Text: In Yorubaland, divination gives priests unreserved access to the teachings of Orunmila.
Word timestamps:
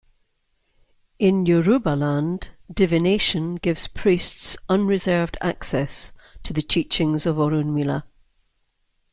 In 1.19 1.45
Yorubaland, 1.45 2.49
divination 2.73 3.57
gives 3.57 3.87
priests 3.87 4.57
unreserved 4.67 5.37
access 5.41 6.11
to 6.41 6.53
the 6.53 6.63
teachings 6.63 7.27
of 7.27 7.35
Orunmila. 7.35 8.01